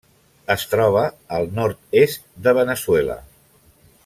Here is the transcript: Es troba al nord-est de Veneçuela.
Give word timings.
Es 0.53 0.63
troba 0.71 1.03
al 1.39 1.53
nord-est 1.59 2.27
de 2.47 2.57
Veneçuela. 2.63 3.23